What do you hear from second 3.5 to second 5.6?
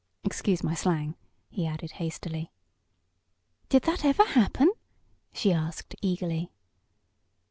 "Did that ever happen?" she